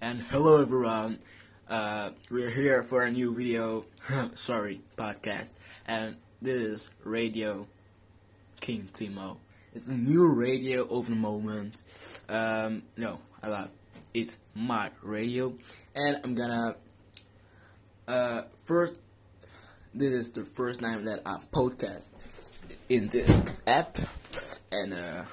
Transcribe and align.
And 0.00 0.22
hello 0.22 0.62
everyone. 0.62 1.18
Uh, 1.68 2.10
we're 2.30 2.50
here 2.50 2.84
for 2.84 3.02
a 3.02 3.10
new 3.10 3.34
video. 3.34 3.84
Sorry, 4.36 4.80
podcast. 4.96 5.48
And 5.86 6.16
this 6.40 6.62
is 6.62 6.90
Radio 7.02 7.66
King 8.60 8.88
Timo. 8.94 9.38
It's 9.74 9.88
a 9.88 9.94
new 9.94 10.28
radio 10.28 10.84
of 10.84 11.06
the 11.06 11.16
moment. 11.16 11.82
Um, 12.28 12.84
no, 12.96 13.18
I 13.42 13.48
lied. 13.48 13.70
It's 14.14 14.38
my 14.54 14.90
radio, 15.02 15.52
and 15.96 16.20
I'm 16.22 16.36
gonna. 16.36 16.76
Uh, 18.06 18.42
first, 18.62 18.94
this 19.92 20.12
is 20.12 20.30
the 20.30 20.44
first 20.44 20.78
time 20.78 21.06
that 21.06 21.22
I 21.26 21.38
podcast 21.52 22.08
in 22.88 23.08
this 23.08 23.42
app, 23.66 23.98
and 24.70 24.94
uh, 24.94 25.24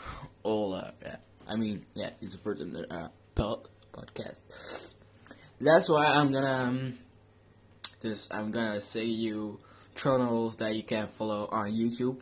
all. 0.42 0.74
Uh, 0.74 0.90
I 1.48 1.56
mean, 1.56 1.86
yeah, 1.94 2.10
it's 2.20 2.34
the 2.34 2.40
first 2.40 2.62
time 2.62 2.74
that 2.74 3.12
po- 3.36 3.64
podcast. 3.96 4.96
That's 5.60 5.88
why 5.90 6.06
I'm 6.06 6.32
gonna 6.32 6.48
um, 6.48 6.94
just 8.02 8.34
I'm 8.34 8.52
gonna 8.52 8.82
say 8.82 9.06
you 9.06 9.60
channels 9.96 10.58
that 10.58 10.76
you 10.76 10.84
can 10.84 11.08
follow 11.08 11.48
on 11.52 11.70
YouTube. 11.70 12.20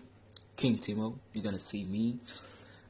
King 0.56 0.78
Timo, 0.78 1.18
you're 1.34 1.44
gonna 1.44 1.60
see 1.60 1.84
me. 1.84 2.20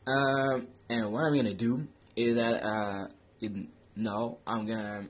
Um, 0.05 0.67
and 0.90 1.12
what 1.12 1.23
I'm 1.23 1.35
gonna 1.35 1.54
do 1.54 1.88
is 2.16 2.35
that 2.35 2.63
uh, 2.63 3.07
in, 3.40 3.70
no, 3.95 4.40
I'm 4.45 4.66
gonna 4.66 5.07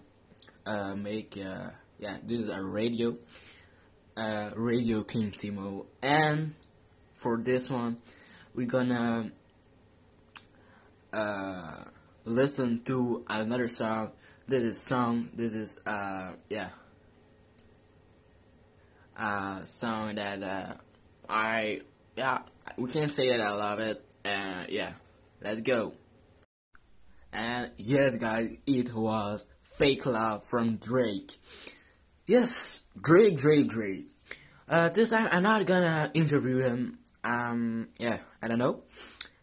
uh, 0.65 0.95
make 0.95 1.37
uh, 1.37 1.71
yeah, 1.99 2.17
this 2.23 2.41
is 2.41 2.49
a 2.49 2.61
radio, 2.61 3.15
uh, 4.15 4.51
Radio 4.55 5.03
King 5.03 5.31
Timo, 5.31 5.85
and 6.01 6.53
for 7.15 7.37
this 7.37 7.69
one, 7.69 7.97
we're 8.53 8.67
gonna 8.67 9.31
uh, 11.11 11.83
listen 12.25 12.81
to 12.85 13.23
another 13.27 13.67
song. 13.67 14.11
This 14.47 14.63
is 14.63 14.79
song. 14.79 15.29
This 15.33 15.53
is 15.53 15.79
uh, 15.85 16.33
yeah, 16.49 16.69
uh, 19.17 19.63
song 19.63 20.15
that 20.15 20.43
uh, 20.43 20.73
I 21.29 21.81
yeah, 22.15 22.39
we 22.77 22.91
can 22.91 23.09
say 23.09 23.29
that 23.29 23.41
I 23.41 23.51
love 23.51 23.79
it. 23.79 24.03
And 24.23 24.69
yeah, 24.69 24.93
let's 25.41 25.61
go. 25.61 25.93
And 27.31 27.71
yes, 27.77 28.15
guys, 28.15 28.55
it 28.65 28.93
was 28.93 29.45
Fake 29.63 30.05
Love 30.05 30.43
from 30.43 30.77
Drake. 30.77 31.31
Yes, 32.27 32.83
Drake, 32.99 33.37
Drake, 33.37 33.67
Drake. 33.67 34.07
Uh, 34.69 34.89
this 34.89 35.09
time 35.09 35.27
I'm 35.31 35.43
not 35.43 35.65
gonna 35.65 36.11
interview 36.13 36.57
him. 36.57 36.99
Um, 37.23 37.87
yeah, 37.97 38.19
I 38.41 38.47
don't 38.47 38.59
know. 38.59 38.83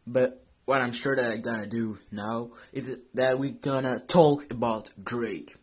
But 0.06 0.44
what 0.71 0.81
I'm 0.81 0.93
sure 0.93 1.17
that 1.17 1.33
I'm 1.33 1.41
gonna 1.41 1.67
do 1.67 1.99
now 2.13 2.51
is 2.73 2.97
that 3.15 3.41
we're 3.41 3.59
gonna 3.61 3.99
talk 3.99 4.53
about 4.53 4.91
Drake. 5.03 5.57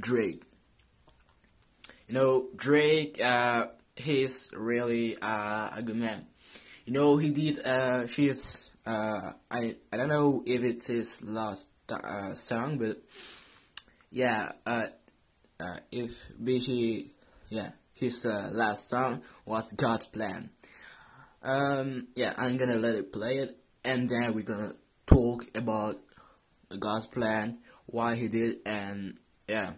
Drake. 0.00 0.44
You 2.08 2.14
know, 2.14 2.46
Drake, 2.56 3.20
uh, 3.20 3.66
he's 3.96 4.48
really 4.54 5.18
uh, 5.20 5.76
a 5.76 5.82
good 5.84 5.96
man. 5.96 6.24
You 6.86 6.94
know, 6.94 7.18
he 7.18 7.32
did. 7.32 7.66
Uh, 7.66 8.06
she's. 8.06 8.70
Uh, 8.86 9.32
I 9.50 9.76
I 9.92 9.98
don't 9.98 10.08
know 10.08 10.42
if 10.46 10.62
it's 10.62 10.86
his 10.86 11.22
last 11.22 11.68
uh, 11.90 12.32
song, 12.32 12.78
but 12.78 13.02
yeah. 14.10 14.52
Uh, 14.64 14.86
uh, 15.60 15.80
if 15.92 16.12
basically, 16.42 17.08
yeah, 17.50 17.72
his 17.92 18.24
uh, 18.24 18.48
last 18.52 18.88
song 18.88 19.20
was 19.44 19.70
God's 19.74 20.06
Plan. 20.06 20.48
Um, 21.42 22.08
yeah, 22.14 22.32
I'm 22.38 22.56
gonna 22.56 22.76
let 22.76 22.94
it 22.94 23.12
play 23.12 23.36
it, 23.36 23.58
and 23.86 24.10
then 24.10 24.34
we're 24.34 24.42
gonna 24.42 24.74
talk 25.06 25.46
about 25.54 25.96
God's 26.78 27.06
plan, 27.06 27.58
why 27.86 28.16
he 28.16 28.26
did, 28.28 28.56
and 28.66 29.18
yeah. 29.48 29.74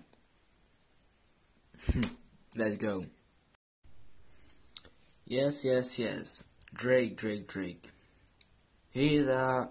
Let's 2.57 2.79
go. 2.79 3.05
Yes, 5.27 5.63
yes, 5.63 5.99
yes. 5.99 6.43
Drake, 6.75 7.17
Drake, 7.17 7.47
Drake. 7.47 7.91
He's 8.91 9.29
a. 9.29 9.69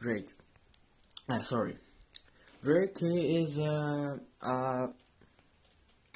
Drake. 0.00 0.28
Ah, 1.28 1.42
sorry. 1.42 1.76
Drake 2.62 2.98
he 2.98 3.42
is 3.42 3.58
uh 3.58 4.18
uh 4.40 4.86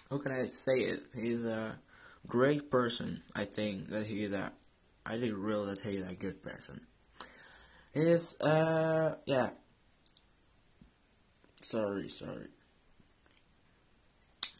how 0.08 0.18
can 0.18 0.30
I 0.30 0.46
say 0.46 0.78
it? 0.78 1.02
He's 1.12 1.44
a 1.44 1.76
great 2.26 2.70
person. 2.70 3.22
I 3.34 3.44
think 3.44 3.90
that 3.90 4.06
he 4.06 4.20
he's 4.20 4.32
a 4.32 4.52
I 5.04 5.18
think 5.18 5.34
real 5.36 5.66
that 5.66 5.80
he's 5.80 6.06
a 6.06 6.14
good 6.14 6.42
person. 6.42 6.80
He's 7.92 8.40
uh 8.40 9.16
yeah. 9.24 9.50
Sorry, 11.62 12.08
sorry. 12.08 12.46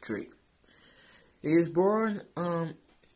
Drake. 0.00 0.32
He 1.42 1.52
is 1.52 1.68
born 1.68 2.22
on 2.36 2.74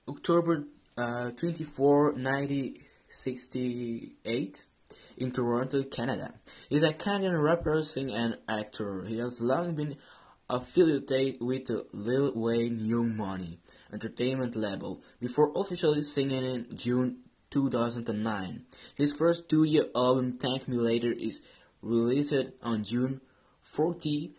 October 0.09 0.65
uh, 0.97 1.31
24, 1.31 2.13
1968 2.13 4.67
in 5.17 5.33
Toronto, 5.33 5.83
Canada. 5.85 6.35
He 6.69 6.77
is 6.77 6.83
a 6.83 6.93
Canadian 6.93 7.39
rapper, 7.39 7.81
singer, 7.83 8.15
and 8.15 8.37
actor. 8.49 9.05
He 9.05 9.17
has 9.19 9.41
long 9.41 9.75
been 9.75 9.97
affiliated 10.51 11.41
with 11.41 11.71
Lil 11.93 12.33
Wayne 12.35 12.79
Young 12.79 13.17
Money 13.17 13.59
entertainment 13.93 14.57
label 14.57 15.03
before 15.21 15.53
officially 15.55 16.03
singing 16.03 16.45
in 16.45 16.67
June 16.77 17.19
2009. 17.51 18.65
His 18.95 19.13
first 19.13 19.45
studio 19.45 19.85
album, 19.95 20.33
Thank 20.35 20.69
Me 20.69 20.77
Later, 20.77 21.13
is 21.13 21.41
released 21.83 22.35
on 22.63 22.85
June 22.85 23.21
40, 23.63 24.33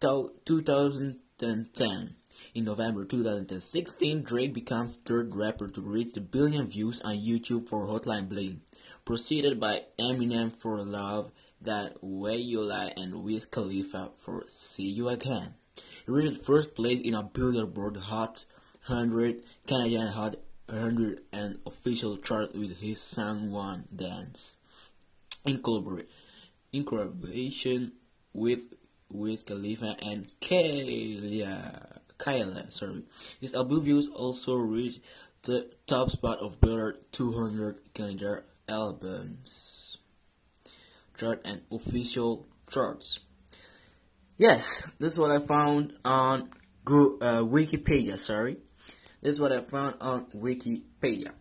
2010. 0.00 2.16
In 2.54 2.64
November 2.64 3.04
2016, 3.04 4.22
Drake 4.22 4.54
becomes 4.54 4.96
third 4.96 5.34
rapper 5.34 5.68
to 5.68 5.80
reach 5.82 6.14
the 6.14 6.20
billion 6.20 6.66
views 6.66 7.00
on 7.02 7.14
YouTube 7.14 7.68
for 7.68 7.86
Hotline 7.86 8.28
Bling, 8.28 8.62
preceded 9.04 9.60
by 9.60 9.84
Eminem 9.98 10.56
for 10.56 10.82
Love, 10.82 11.30
That 11.62 11.98
Way 12.00 12.36
You 12.38 12.62
Lie, 12.62 12.94
and 12.96 13.22
Wiz 13.22 13.44
Khalifa 13.44 14.12
for 14.16 14.44
See 14.48 14.88
You 14.88 15.10
Again. 15.10 15.54
He 15.74 16.10
reached 16.10 16.40
first 16.40 16.74
place 16.74 17.00
in 17.00 17.14
a 17.14 17.22
Billboard 17.22 17.98
Hot 17.98 18.46
100, 18.86 19.42
Canadian 19.66 20.08
Hot 20.08 20.36
100, 20.66 21.20
and 21.32 21.58
official 21.66 22.16
chart 22.16 22.54
with 22.54 22.78
his 22.78 23.02
song 23.02 23.50
One 23.50 23.84
Dance. 23.94 24.56
In 25.44 25.60
collaboration 26.84 27.92
with 28.32 28.72
Wiz 29.10 29.42
Khalifa 29.42 29.96
and 30.00 30.32
Kayla. 30.40 31.98
Kyla, 32.16 32.70
sorry. 32.70 33.02
His 33.40 33.54
album 33.54 33.82
views 33.82 34.08
also 34.08 34.54
reached 34.54 35.00
the 35.42 35.70
top 35.86 36.10
spot 36.10 36.38
of 36.38 36.60
Billboard 36.60 37.04
200 37.12 37.80
Canadian 37.94 38.42
albums 38.68 39.89
chart 41.20 41.42
and 41.44 41.60
official 41.70 42.46
charts. 42.70 43.20
Yes, 44.38 44.88
this 44.98 45.12
is 45.12 45.18
what 45.18 45.30
I 45.30 45.40
found 45.40 45.92
on 46.02 46.48
uh, 46.86 47.42
Wikipedia. 47.44 48.18
Sorry, 48.18 48.56
this 49.20 49.32
is 49.34 49.40
what 49.40 49.52
I 49.52 49.60
found 49.60 49.96
on 50.00 50.26
Wikipedia, 50.34 51.32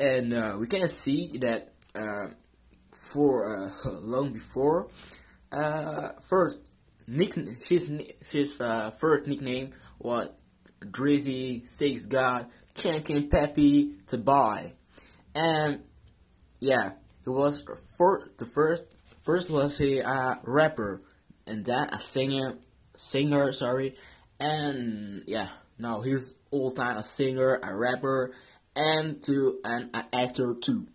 and 0.00 0.34
uh, 0.34 0.56
we 0.58 0.66
can 0.66 0.88
see 0.88 1.38
that 1.38 1.72
uh, 1.94 2.28
for 2.92 3.56
uh, 3.56 3.70
long 4.00 4.32
before, 4.32 4.88
uh, 5.52 6.10
first 6.28 6.58
nick 7.06 7.34
his 7.34 7.90
his 8.28 8.60
uh, 8.60 8.90
first 8.90 9.28
nickname 9.28 9.70
was 10.00 10.30
Drizzy 10.80 11.68
Six 11.68 12.06
God 12.06 12.46
Champion 12.74 13.28
Peppy 13.28 13.94
to 14.08 14.18
buy, 14.18 14.72
and 15.32 15.84
yeah, 16.58 16.90
he 17.24 17.30
was 17.30 17.62
for 17.96 18.30
the 18.38 18.46
first 18.46 18.82
first 19.20 19.50
was 19.50 19.78
he 19.78 19.98
a 19.98 20.40
rapper 20.44 21.02
and 21.46 21.64
then 21.64 21.88
a 21.90 22.00
singer 22.00 22.58
singer 22.94 23.52
sorry, 23.52 23.96
and 24.40 25.22
yeah 25.26 25.48
now 25.78 26.00
he's 26.00 26.34
all 26.50 26.70
time 26.70 26.96
a 26.96 27.02
singer 27.02 27.60
a 27.62 27.76
rapper 27.76 28.32
and 28.74 29.22
to 29.24 29.58
an, 29.64 29.90
actor 30.12 30.54
too. 30.54 30.86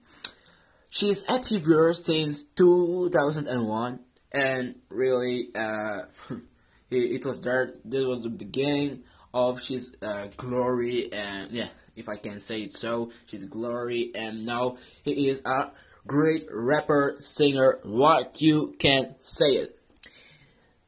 She's 0.89 1.23
active 1.27 1.65
here 1.65 1.91
since 1.93 2.43
2001 2.43 3.99
and 4.31 4.75
really 4.89 5.49
uh, 5.53 6.03
it, 6.89 7.25
was 7.25 7.39
there 7.41 7.73
this 7.83 8.05
was 8.05 8.23
the 8.23 8.29
beginning 8.29 9.03
of 9.33 9.59
his 9.67 9.91
uh, 10.01 10.27
glory 10.37 11.11
and 11.11 11.51
yeah 11.51 11.67
if 11.95 12.07
i 12.07 12.15
can 12.15 12.39
say 12.39 12.61
it 12.61 12.73
so 12.73 13.11
his 13.29 13.45
glory 13.45 14.11
and 14.15 14.45
now 14.45 14.77
he 15.03 15.27
is 15.27 15.41
a 15.45 15.71
great 16.05 16.47
rapper 16.51 17.15
singer 17.19 17.79
what 17.83 18.41
you 18.41 18.75
can 18.79 19.15
say 19.19 19.51
it 19.51 19.79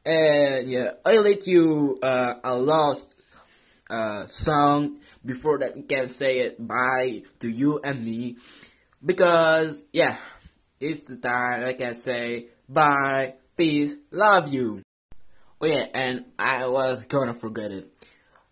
and 0.04 0.68
yeah 0.68 0.92
i 1.04 1.16
let 1.18 1.46
you 1.46 1.98
uh, 2.02 2.34
a 2.44 2.56
lost 2.56 3.14
uh, 3.88 4.26
song 4.26 4.98
before 5.24 5.58
that 5.58 5.76
we 5.76 5.82
can 5.82 6.08
say 6.08 6.40
it 6.40 6.66
bye 6.66 7.22
to 7.40 7.48
you 7.48 7.80
and 7.82 8.04
me 8.04 8.36
because 9.04 9.84
yeah, 9.92 10.16
it's 10.80 11.04
the 11.04 11.16
time 11.16 11.64
I 11.64 11.72
can 11.72 11.94
say 11.94 12.48
bye, 12.68 13.34
peace, 13.56 13.96
love 14.10 14.52
you. 14.52 14.82
Oh 15.60 15.66
yeah, 15.66 15.86
and 15.94 16.24
I 16.38 16.66
was 16.66 17.04
gonna 17.06 17.34
forget 17.34 17.70
it. 17.70 17.92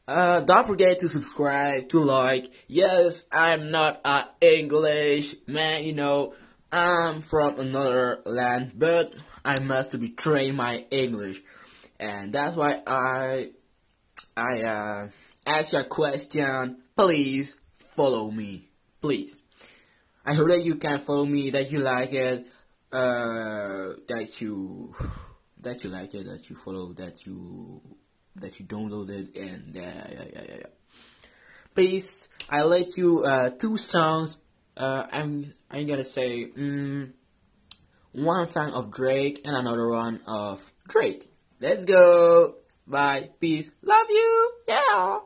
Uh, 0.07 0.41
don't 0.41 0.67
forget 0.67 0.99
to 1.01 1.09
subscribe, 1.09 1.89
to 1.89 2.01
like. 2.01 2.51
Yes, 2.69 3.25
I'm 3.33 3.71
not 3.71 4.01
an 4.05 4.25
English 4.41 5.35
man, 5.47 5.85
you 5.85 5.95
know. 5.95 6.35
I'm 6.75 7.21
from 7.21 7.61
another 7.61 8.21
land, 8.27 8.73
but 8.75 9.15
I 9.45 9.61
must 9.61 9.97
betray 10.01 10.51
my 10.51 10.85
English, 10.91 11.41
and 12.01 12.33
that's 12.33 12.57
why 12.57 12.83
I 12.85 13.51
I 14.37 14.63
uh, 14.63 15.09
ask 15.47 15.73
you 15.73 15.79
a 15.79 15.85
question. 15.85 16.79
Please 16.97 17.55
follow 17.95 18.29
me, 18.29 18.71
please. 19.01 19.41
I 20.27 20.35
hope 20.35 20.49
that 20.49 20.65
you 20.65 20.75
can 20.75 20.99
follow 20.99 21.25
me, 21.25 21.51
that 21.51 21.71
you 21.71 21.79
like 21.79 22.13
it, 22.13 22.45
uh, 22.91 23.95
that 24.09 24.41
you 24.41 24.93
that 25.61 25.85
you 25.85 25.91
like 25.91 26.13
it, 26.15 26.27
that 26.27 26.51
you 26.51 26.57
follow, 26.57 26.93
that 26.95 27.25
you 27.25 27.83
that 28.35 28.59
you 28.59 28.67
download 28.67 29.11
it, 29.11 29.37
and 29.37 29.77
yeah, 29.77 30.09
yeah, 30.11 30.25
yeah, 30.33 30.43
yeah. 30.43 30.57
yeah. 30.59 30.67
Please, 31.73 32.29
I 32.51 32.65
let 32.65 32.97
you 32.97 33.23
uh, 33.23 33.51
two 33.51 33.77
songs. 33.77 34.39
Uh, 34.77 35.07
I'm 35.13 35.55
I'm 35.71 35.87
gonna 35.87 36.05
say 36.05 36.47
mm, 36.47 37.13
one 38.13 38.47
song 38.47 38.73
of 38.73 38.91
Drake 38.91 39.41
and 39.45 39.57
another 39.57 39.89
one 39.89 40.21
of 40.27 40.73
Drake. 40.89 41.31
Let's 41.61 41.85
go. 41.85 42.57
Bye. 42.87 43.31
Peace. 43.41 43.71
Love 43.83 44.07
you. 44.11 44.53
Yeah. 44.69 45.19